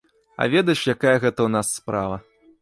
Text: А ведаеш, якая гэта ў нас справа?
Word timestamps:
А 0.43 0.47
ведаеш, 0.53 0.81
якая 0.95 1.13
гэта 1.27 1.33
ў 1.33 1.49
нас 1.57 1.67
справа? 1.79 2.19